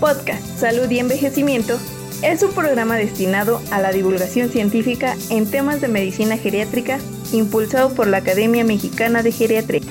[0.00, 1.76] Podcast Salud y Envejecimiento
[2.22, 7.00] es un programa destinado a la divulgación científica en temas de medicina geriátrica
[7.32, 9.82] impulsado por la Academia Mexicana de Geriatría.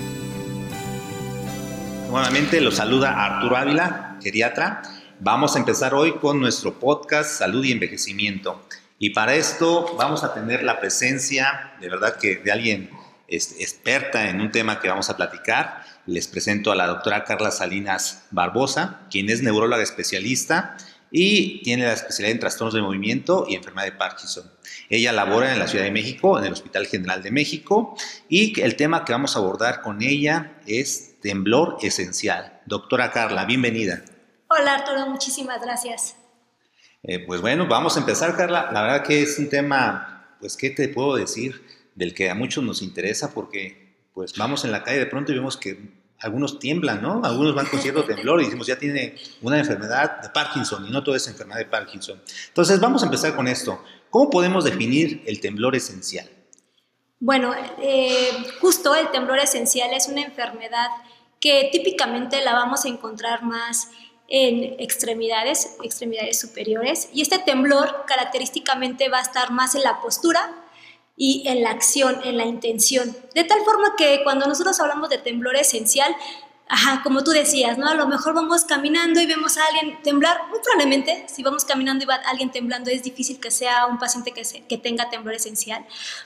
[2.10, 4.82] Nuevamente los saluda Arturo Ávila, geriatra.
[5.20, 8.62] Vamos a empezar hoy con nuestro podcast Salud y Envejecimiento.
[9.00, 12.90] Y para esto vamos a tener la presencia, de verdad que de alguien
[13.28, 15.84] experta en un tema que vamos a platicar.
[16.08, 20.78] Les presento a la doctora Carla Salinas Barbosa, quien es neuróloga especialista
[21.12, 24.50] y tiene la especialidad en trastornos de movimiento y enfermedad de Parkinson.
[24.90, 27.98] Ella labora en la Ciudad de México, en el Hospital General de México,
[28.30, 32.62] y el tema que vamos a abordar con ella es temblor esencial.
[32.66, 34.02] Doctora Carla, bienvenida.
[34.48, 36.16] Hola Arturo, muchísimas gracias.
[37.04, 38.70] Eh, pues bueno, vamos a empezar, Carla.
[38.72, 41.66] La verdad que es un tema, pues, ¿qué te puedo decir?
[41.96, 45.36] Del que a muchos nos interesa porque, pues, vamos en la calle de pronto y
[45.36, 47.22] vemos que algunos tiemblan, ¿no?
[47.24, 51.04] Algunos van con cierto temblor y decimos, ya tiene una enfermedad de Parkinson y no
[51.04, 52.22] todo es enfermedad de Parkinson.
[52.48, 53.84] Entonces, vamos a empezar con esto.
[54.10, 56.30] ¿Cómo podemos definir el temblor esencial?
[57.20, 60.88] Bueno, eh, justo el temblor esencial es una enfermedad
[61.40, 63.90] que típicamente la vamos a encontrar más
[64.28, 70.54] en extremidades, extremidades superiores, y este temblor característicamente va a estar más en la postura
[71.18, 73.18] y en la acción, en la intención.
[73.34, 76.16] De tal forma que cuando nosotros hablamos de temblor esencial,
[76.70, 77.88] ajá, como tú decías, ¿no?
[77.88, 82.04] A lo mejor vamos caminando y vemos a alguien temblar, muy probablemente, si vamos caminando
[82.04, 85.86] y va alguien temblando, es difícil que sea un paciente que, que tenga temblor esencial.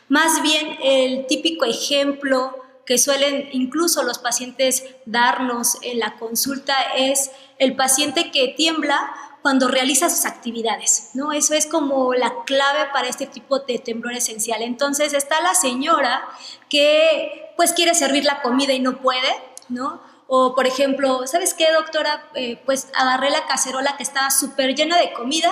[0.10, 7.32] Más bien, el típico ejemplo que suelen incluso los pacientes darnos en la consulta es
[7.60, 11.32] el paciente que tiembla cuando realiza sus actividades, ¿no?
[11.32, 14.62] Eso es como la clave para este tipo de temblor esencial.
[14.62, 16.24] Entonces está la señora
[16.70, 19.30] que pues quiere servir la comida y no puede,
[19.70, 20.02] ¿no?
[20.28, 22.30] O por ejemplo, ¿sabes qué, doctora?
[22.36, 25.52] Eh, pues agarré la cacerola que estaba súper llena de comida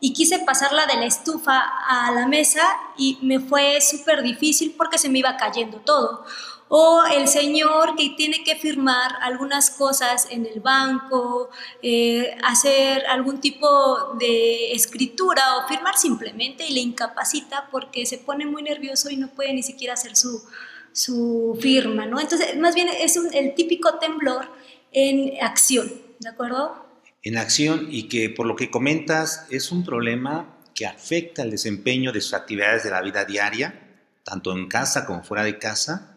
[0.00, 2.62] y quise pasarla de la estufa a la mesa
[2.96, 6.24] y me fue súper difícil porque se me iba cayendo todo
[6.72, 11.50] o el señor que tiene que firmar algunas cosas en el banco,
[11.82, 18.46] eh, hacer algún tipo de escritura o firmar simplemente y le incapacita porque se pone
[18.46, 20.44] muy nervioso y no puede ni siquiera hacer su,
[20.92, 22.20] su firma, ¿no?
[22.20, 24.46] Entonces, más bien es el típico temblor
[24.92, 26.86] en acción, ¿de acuerdo?
[27.24, 32.12] En acción y que por lo que comentas es un problema que afecta el desempeño
[32.12, 33.88] de sus actividades de la vida diaria,
[34.22, 36.09] tanto en casa como fuera de casa,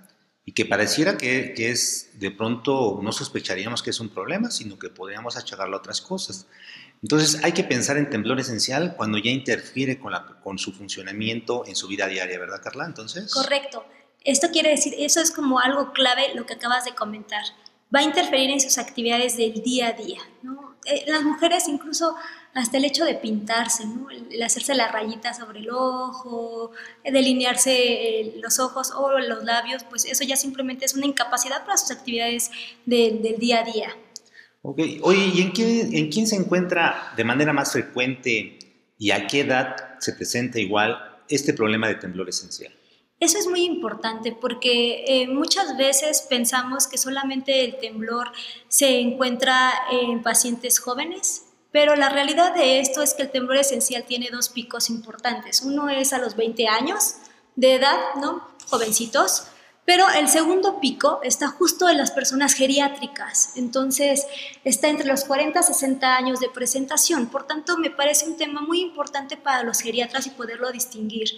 [0.45, 4.89] y que pareciera que, es, de pronto no sospecharíamos que es un problema, sino que
[4.89, 6.47] podríamos achacarlo a otras cosas.
[7.01, 11.63] Entonces hay que pensar en temblor esencial cuando ya interfiere con, la, con su funcionamiento
[11.65, 12.85] en su vida diaria, ¿verdad, Carla?
[12.85, 13.33] Entonces.
[13.33, 13.85] Correcto.
[14.23, 17.43] Esto quiere decir, eso es como algo clave lo que acabas de comentar.
[17.93, 20.19] Va a interferir en sus actividades del día a día.
[20.41, 20.75] ¿no?
[20.85, 22.15] Eh, las mujeres incluso
[22.53, 24.09] hasta el hecho de pintarse, ¿no?
[24.09, 26.71] el, hacerse la rayita sobre el ojo,
[27.03, 31.77] delinearse eh, los ojos o los labios, pues eso ya simplemente es una incapacidad para
[31.77, 32.51] sus actividades
[32.85, 33.97] del día a día.
[34.61, 38.59] Ok, oye, ¿y en quién, en quién se encuentra de manera más frecuente
[38.97, 40.97] y a qué edad se presenta igual
[41.27, 42.71] este problema de temblor esencial?
[43.19, 48.31] Eso es muy importante porque eh, muchas veces pensamos que solamente el temblor
[48.67, 54.03] se encuentra en pacientes jóvenes, pero la realidad de esto es que el temblor esencial
[54.03, 55.63] tiene dos picos importantes.
[55.63, 57.15] Uno es a los 20 años
[57.55, 58.47] de edad, ¿no?
[58.69, 59.47] Jovencitos.
[59.83, 64.25] Pero el segundo pico está justo en las personas geriátricas, entonces
[64.63, 67.27] está entre los 40 y 60 años de presentación.
[67.27, 71.31] Por tanto, me parece un tema muy importante para los geriatras y poderlo distinguir.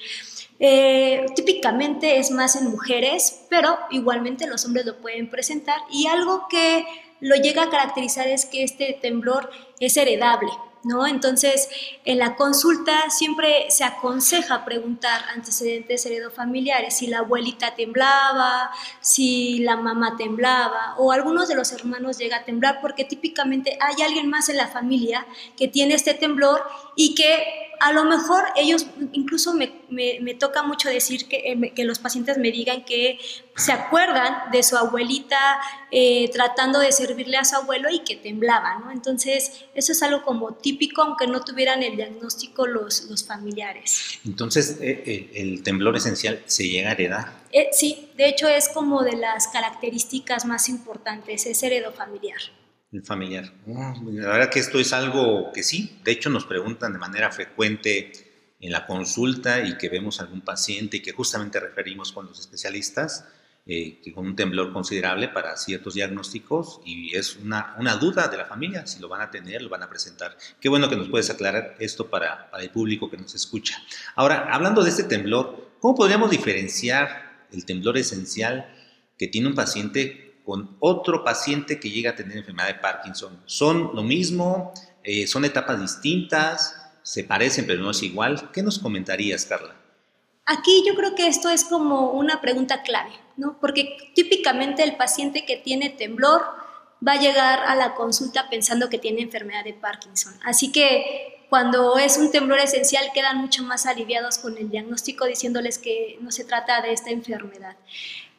[0.59, 5.79] Eh, típicamente es más en mujeres, pero igualmente los hombres lo pueden presentar.
[5.89, 6.85] Y algo que
[7.19, 9.49] lo llega a caracterizar es que este temblor
[9.79, 10.51] es heredable.
[10.87, 11.07] ¿No?
[11.07, 11.67] Entonces,
[12.03, 18.69] en la consulta siempre se aconseja preguntar antecedentes heredofamiliares, si la abuelita temblaba,
[19.01, 24.03] si la mamá temblaba o algunos de los hermanos llega a temblar, porque típicamente hay
[24.03, 25.25] alguien más en la familia
[25.57, 26.61] que tiene este temblor
[26.95, 27.43] y que
[27.79, 32.37] a lo mejor ellos, incluso me, me, toca mucho decir que, eh, que, los pacientes
[32.37, 33.19] me digan que
[33.55, 35.37] se acuerdan de su abuelita
[35.91, 38.91] eh, tratando de servirle a su abuelo y que temblaba, ¿no?
[38.91, 44.19] Entonces, eso es algo como típico, aunque no tuvieran el diagnóstico los, los familiares.
[44.25, 47.45] Entonces, eh, ¿el temblor esencial se llega a heredar?
[47.71, 52.64] sí, de hecho es como de las características más importantes, es heredofamiliar familiar.
[53.67, 58.11] La verdad que esto es algo que sí, de hecho nos preguntan de manera frecuente
[58.59, 63.25] en la consulta y que vemos algún paciente y que justamente referimos con los especialistas,
[63.67, 68.45] eh, con un temblor considerable para ciertos diagnósticos y es una, una, duda de la
[68.45, 70.37] familia si lo van a tener, lo van a presentar.
[70.61, 73.81] Qué bueno que nos puedes aclarar esto para, para el público que nos escucha.
[74.15, 78.71] Ahora, hablando de este temblor, ¿cómo podríamos diferenciar el temblor esencial
[79.17, 83.41] que tiene un paciente con otro paciente que llega a tener enfermedad de Parkinson?
[83.45, 84.73] ¿Son lo mismo?
[85.03, 86.75] Eh, ¿Son etapas distintas?
[87.03, 88.51] ¿Se parecen pero no es igual?
[88.51, 89.75] ¿Qué nos comentarías, Carla?
[90.45, 93.57] Aquí yo creo que esto es como una pregunta clave, ¿no?
[93.59, 96.41] Porque típicamente el paciente que tiene temblor
[97.05, 100.33] va a llegar a la consulta pensando que tiene enfermedad de Parkinson.
[100.43, 105.77] Así que cuando es un temblor esencial quedan mucho más aliviados con el diagnóstico diciéndoles
[105.77, 107.75] que no se trata de esta enfermedad.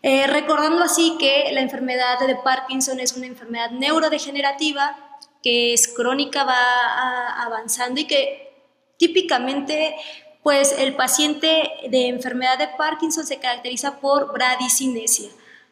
[0.03, 4.97] Eh, recordando así que la enfermedad de Parkinson es una enfermedad neurodegenerativa
[5.43, 8.53] que es crónica, va avanzando y que
[8.99, 9.95] típicamente
[10.43, 15.29] pues el paciente de enfermedad de Parkinson se caracteriza por bradicinesia,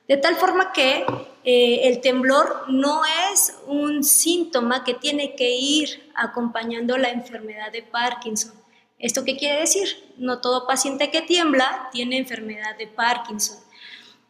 [0.08, 1.06] de tal forma que
[1.44, 7.82] eh, el temblor no es un síntoma que tiene que ir acompañando la enfermedad de
[7.82, 8.52] Parkinson.
[8.98, 10.12] ¿Esto qué quiere decir?
[10.16, 13.58] No todo paciente que tiembla tiene enfermedad de Parkinson.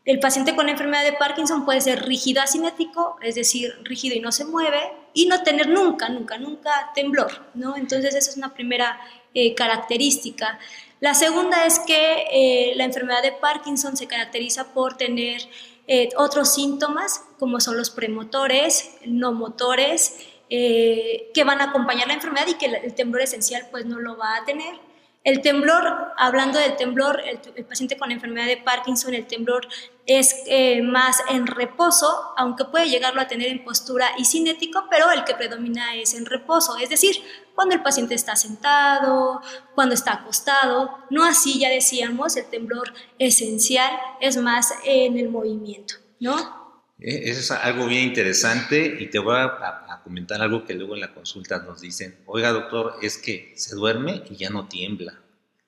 [0.05, 4.33] El paciente con enfermedad de Parkinson puede ser rígido asinético, es decir, rígido y no
[4.33, 7.75] se mueve, y no tener nunca, nunca, nunca temblor, ¿no?
[7.75, 9.01] Entonces esa es una primera
[9.33, 10.59] eh, característica.
[11.01, 15.41] La segunda es que eh, la enfermedad de Parkinson se caracteriza por tener
[15.87, 20.19] eh, otros síntomas, como son los premotores, no motores,
[20.51, 24.37] que van a acompañar la enfermedad y que el temblor esencial pues no lo va
[24.37, 24.79] a tener.
[25.25, 29.67] El temblor, hablando del temblor, el, paciente con enfermedad de Parkinson, el temblor
[30.05, 35.11] es eh, más en reposo, aunque puede llegarlo a tener en postura y cinético, pero
[35.11, 37.17] el que predomina es en reposo, es decir,
[37.55, 39.41] cuando el paciente está sentado,
[39.75, 45.95] cuando está acostado, no así ya decíamos, el temblor esencial es más en el movimiento,
[46.21, 46.64] ¿no?
[46.99, 51.01] Eh, eso es algo bien interesante y te voy a, comentar algo que luego en
[51.01, 55.19] la consulta nos dicen, oiga doctor, es que se duerme y ya no tiembla.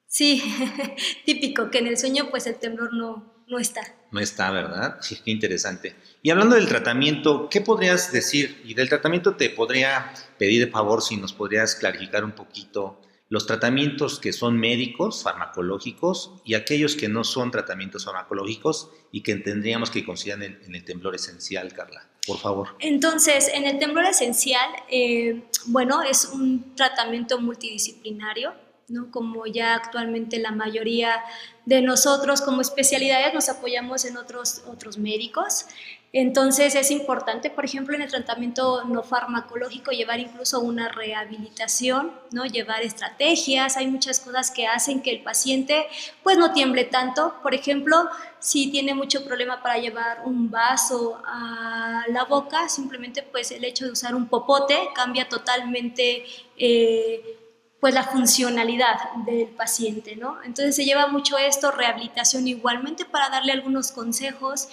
[0.06, 0.43] Sí,
[1.25, 3.82] típico, que en el sueño pues el temblor no, no está.
[4.11, 4.99] No está, ¿verdad?
[5.00, 5.96] Sí, qué interesante.
[6.23, 8.61] Y hablando del tratamiento, ¿qué podrías decir?
[8.64, 13.46] Y del tratamiento te podría pedir de favor si nos podrías clarificar un poquito los
[13.46, 19.90] tratamientos que son médicos, farmacológicos, y aquellos que no son tratamientos farmacológicos y que tendríamos
[19.90, 22.08] que considerar en, el temblor esencial, Carla.
[22.26, 22.69] Por favor.
[22.78, 28.52] Entonces, en el temblor esencial, eh, bueno, es un tratamiento multidisciplinario,
[28.88, 29.10] ¿no?
[29.10, 31.22] Como ya actualmente la mayoría
[31.64, 35.66] de nosotros como especialidades nos apoyamos en otros, otros médicos.
[36.12, 42.46] Entonces es importante, por ejemplo, en el tratamiento no farmacológico llevar incluso una rehabilitación, ¿no?
[42.46, 45.86] Llevar estrategias, hay muchas cosas que hacen que el paciente
[46.22, 47.34] pues no tiemble tanto.
[47.42, 48.08] Por ejemplo,
[48.38, 53.84] si tiene mucho problema para llevar un vaso a la boca, simplemente pues el hecho
[53.84, 56.24] de usar un popote cambia totalmente
[56.56, 57.36] eh,
[57.81, 58.96] pues la funcionalidad
[59.26, 60.43] del paciente, ¿no?
[60.43, 64.69] Entonces se lleva mucho esto, rehabilitación igualmente para darle algunos consejos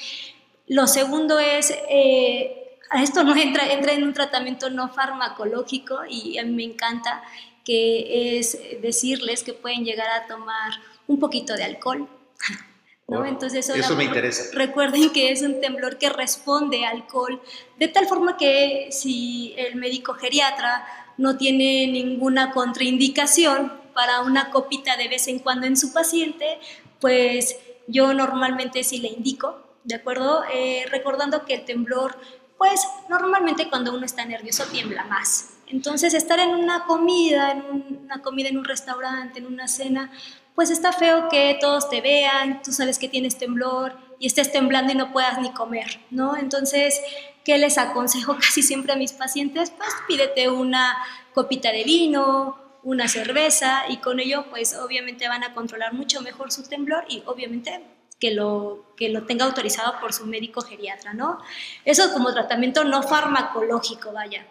[0.68, 6.44] lo segundo es, eh, esto no entra, entra en un tratamiento no farmacológico y a
[6.44, 7.22] mí me encanta,
[7.66, 10.74] que es decirles que pueden llegar a tomar
[11.08, 12.08] un poquito de alcohol.
[13.08, 13.20] ¿no?
[13.20, 14.46] Oh, Entonces, eso, me interesa.
[14.54, 17.42] Recuerden que es un temblor que responde a alcohol,
[17.78, 20.86] de tal forma que si el médico geriatra
[21.18, 26.60] no tiene ninguna contraindicación para una copita de vez en cuando en su paciente,
[27.00, 27.58] pues
[27.88, 30.44] yo normalmente sí le indico ¿de acuerdo?
[30.54, 32.18] Eh, recordando que el temblor,
[32.58, 35.50] pues normalmente cuando uno está nervioso tiembla más.
[35.68, 40.12] Entonces estar en una comida, en una comida en un restaurante, en una cena,
[40.56, 44.94] pues está feo que todos te vean, tú sabes que tienes temblor y estés temblando
[44.94, 46.38] y no puedas ni comer, ¿no?
[46.38, 47.02] Entonces,
[47.44, 49.72] ¿qué les aconsejo casi siempre a mis pacientes?
[49.72, 50.98] Pues pídete una
[51.34, 56.52] copita de vino, una cerveza y con ello pues obviamente van a controlar mucho mejor
[56.52, 57.84] su temblor y obviamente
[58.20, 61.40] que lo, que lo tenga autorizado por su médico geriatra, ¿no?
[61.84, 64.46] Eso como tratamiento no farmacológico, vaya.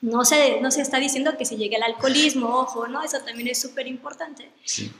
[0.00, 3.02] No se, no se está diciendo que se llegue al alcoholismo, ojo, ¿no?
[3.02, 4.50] Eso también es súper importante.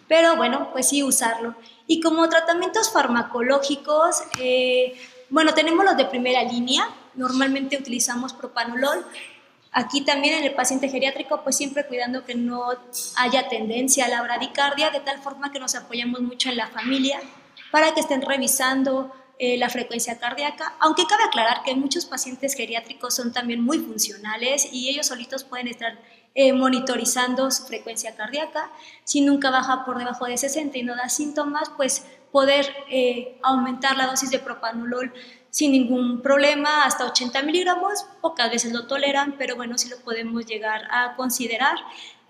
[0.08, 1.54] Pero bueno, pues sí usarlo.
[1.86, 6.88] Y como tratamientos farmacológicos, eh, bueno, tenemos los de primera línea.
[7.14, 9.04] Normalmente utilizamos propanolol.
[9.72, 12.70] Aquí también en el paciente geriátrico, pues siempre cuidando que no
[13.16, 17.20] haya tendencia a la bradicardia, de tal forma que nos apoyamos mucho en la familia
[17.70, 19.12] para que estén revisando
[19.42, 24.68] eh, la frecuencia cardíaca, aunque cabe aclarar que muchos pacientes geriátricos son también muy funcionales
[24.70, 25.98] y ellos solitos pueden estar
[26.34, 28.70] eh, monitorizando su frecuencia cardíaca.
[29.04, 33.96] Si nunca baja por debajo de 60 y no da síntomas, pues poder eh, aumentar
[33.96, 35.12] la dosis de propanolol
[35.50, 40.46] sin ningún problema, hasta 80 miligramos, pocas veces lo toleran, pero bueno, sí lo podemos
[40.46, 41.76] llegar a considerar.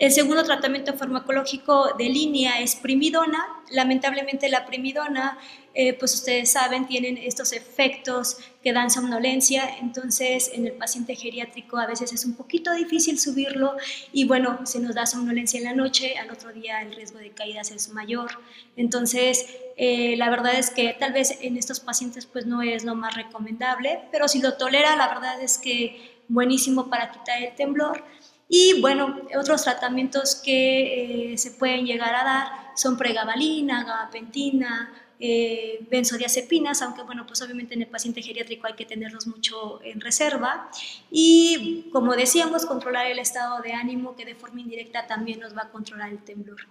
[0.01, 3.47] El segundo tratamiento farmacológico de línea es primidona.
[3.71, 5.37] Lamentablemente la primidona,
[5.75, 11.77] eh, pues ustedes saben, tienen estos efectos que dan somnolencia, entonces en el paciente geriátrico
[11.77, 13.77] a veces es un poquito difícil subirlo
[14.11, 17.33] y bueno, se nos da somnolencia en la noche, al otro día el riesgo de
[17.33, 18.31] caídas es mayor.
[18.77, 22.95] Entonces, eh, la verdad es que tal vez en estos pacientes pues no es lo
[22.95, 28.05] más recomendable, pero si lo tolera, la verdad es que buenísimo para quitar el temblor.
[28.47, 35.87] Y bueno, otros tratamientos que eh, se pueden llegar a dar son pregabalina, gabapentina, eh,
[35.91, 40.69] benzodiazepinas, aunque bueno, pues obviamente en el paciente geriátrico hay que tenerlos mucho en reserva.
[41.11, 45.63] Y como decíamos, controlar el estado de ánimo que de forma indirecta también nos va
[45.63, 46.67] a controlar el temblor.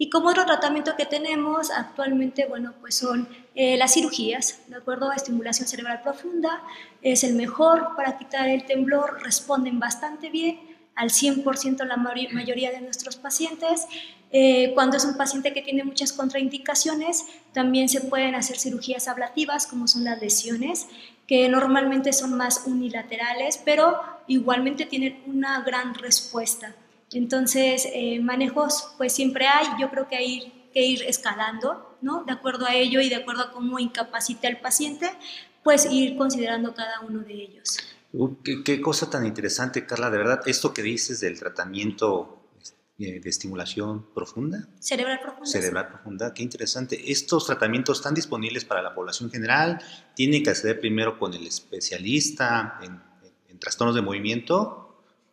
[0.00, 5.10] Y como otro tratamiento que tenemos actualmente, bueno, pues son eh, las cirugías, ¿de acuerdo?
[5.10, 6.62] Estimulación cerebral profunda
[7.02, 10.60] es el mejor para quitar el temblor, responden bastante bien
[10.94, 13.86] al 100% la mayoría de nuestros pacientes.
[14.30, 19.66] Eh, cuando es un paciente que tiene muchas contraindicaciones, también se pueden hacer cirugías ablativas,
[19.66, 20.86] como son las lesiones,
[21.26, 26.74] que normalmente son más unilaterales, pero igualmente tienen una gran respuesta.
[27.12, 32.24] Entonces, eh, manejos, pues siempre hay, yo creo que hay que ir escalando, ¿no?
[32.24, 35.10] De acuerdo a ello y de acuerdo a cómo incapacita el paciente,
[35.62, 37.78] pues ir considerando cada uno de ellos.
[38.12, 40.10] Uh, qué, cosa tan interesante, Carla.
[40.10, 42.38] De verdad, esto que dices del tratamiento
[42.98, 44.66] eh, de estimulación profunda.
[44.80, 45.46] Cerebral profunda.
[45.46, 47.12] Cerebral profunda, qué interesante.
[47.12, 49.80] ¿Estos tratamientos están disponibles para la población general?
[50.14, 53.06] ¿Tienen que acceder primero con el especialista en,
[53.58, 54.87] trastornos de movimiento?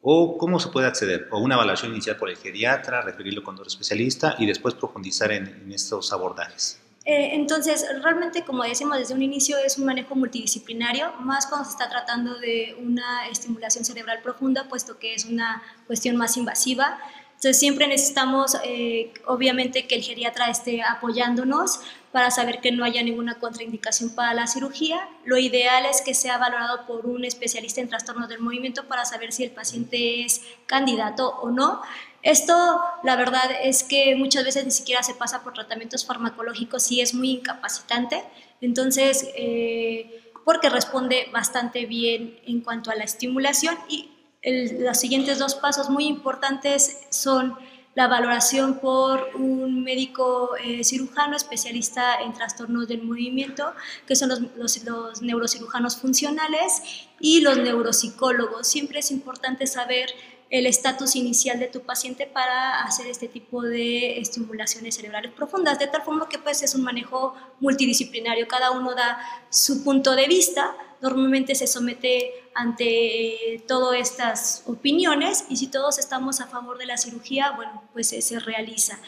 [0.08, 1.28] ¿O cómo se puede acceder?
[1.32, 5.72] ¿O una evaluación inicial por el geriatra, referirlo con otro especialista y después profundizar en
[5.72, 6.80] estos abordajes?
[7.08, 11.72] Eh, entonces, realmente, como decimos desde un inicio, es un manejo multidisciplinario, más cuando se
[11.72, 16.98] está tratando de una estimulación cerebral profunda, puesto que es una cuestión más invasiva.
[17.36, 23.04] Entonces, siempre necesitamos, eh, obviamente, que el geriatra esté apoyándonos para saber que no haya
[23.04, 25.08] ninguna contraindicación para la cirugía.
[25.26, 29.34] Lo ideal es que sea valorado por un especialista en trastornos del movimiento para saber
[29.34, 31.82] si el paciente es candidato o no.
[32.24, 37.02] Esto, la verdad, es que muchas veces ni siquiera se pasa por tratamientos farmacológicos y
[37.02, 38.24] es muy incapacitante.
[38.62, 44.15] Entonces, eh, porque responde bastante bien en cuanto a la estimulación y
[44.46, 47.56] los siguientes dos pasos muy importantes son
[47.96, 53.74] la valoración por un médico eh, cirujano especialista en trastornos del movimiento,
[54.06, 58.68] que son los, los, neurocirujanos funcionales y los neuropsicólogos.
[58.68, 60.10] Siempre es importante saber
[60.50, 65.88] el estatus inicial de tu paciente para hacer este tipo de estimulaciones cerebrales profundas, de
[65.88, 70.76] tal forma que pues es un manejo multidisciplinario, cada uno da su punto de vista,
[71.02, 76.98] normalmente se somete ante todas estas opiniones y si todos estamos a favor de la
[76.98, 79.00] cirugía, bueno, pues se realiza.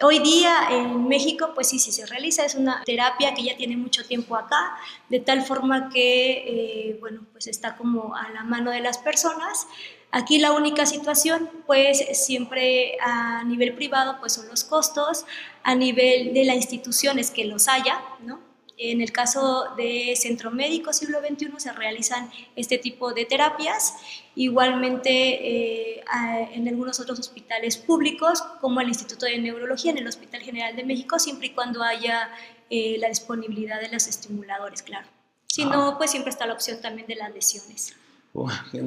[0.00, 3.76] Hoy día en México, pues sí, sí se realiza, es una terapia que ya tiene
[3.76, 4.76] mucho tiempo acá,
[5.08, 9.66] de tal forma que, eh, bueno, pues está como a la mano de las personas.
[10.14, 15.24] Aquí la única situación, pues siempre a nivel privado, pues son los costos,
[15.62, 18.38] a nivel de la institución es que los haya, ¿no?
[18.76, 23.94] En el caso de Centro Médico Siglo XXI se realizan este tipo de terapias,
[24.34, 26.04] igualmente eh,
[26.52, 30.84] en algunos otros hospitales públicos, como el Instituto de Neurología en el Hospital General de
[30.84, 32.30] México, siempre y cuando haya
[32.68, 35.08] eh, la disponibilidad de los estimuladores, claro.
[35.46, 37.96] Si no, pues siempre está la opción también de las lesiones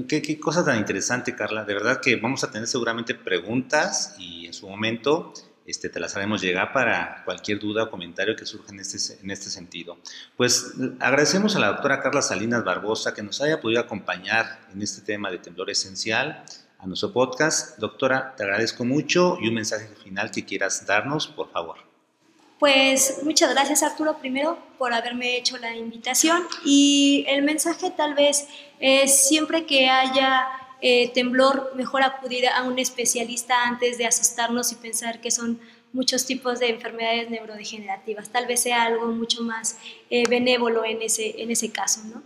[0.08, 1.66] qué, cosa tan interesante, Carla.
[1.66, 5.34] De verdad que vamos a tener seguramente preguntas y en su momento
[5.66, 9.32] este, te las haremos llegar para cualquier duda o comentario que surja en este, en
[9.32, 9.98] este sentido.
[10.36, 15.02] Pues agradecemos a la doctora Carla Salinas Barbosa que nos haya podido acompañar en este
[15.02, 16.44] tema de temblor esencial
[16.80, 17.78] a nuestro podcast.
[17.78, 21.95] Doctora, te agradezco mucho y un mensaje final que quieras darnos, por favor.
[22.60, 28.48] Pues muchas gracias Arturo primero por haberme hecho la invitación y el mensaje tal vez
[28.80, 30.48] es siempre que haya
[30.82, 35.60] eh, temblor, mejor acudir a un especialista antes de asustarnos y pensar que son
[35.94, 38.30] muchos tipos de enfermedades neurodegenerativas.
[38.30, 39.78] Tal vez sea algo mucho más
[40.10, 42.22] eh, benévolo en ese, en ese caso, ¿no?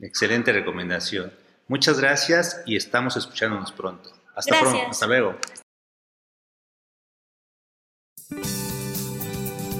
[0.00, 1.32] Excelente recomendación.
[1.68, 4.10] Muchas gracias y estamos escuchándonos pronto.
[4.34, 4.90] Hasta pronto.
[4.90, 5.36] Hasta luego.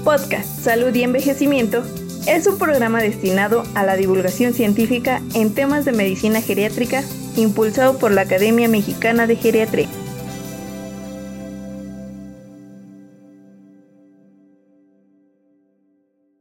[0.04, 1.82] Podcast Salud y Envejecimiento
[2.26, 7.02] es un programa destinado a la divulgación científica en temas de medicina geriátrica
[7.36, 9.88] impulsado por la Academia Mexicana de Geriatría.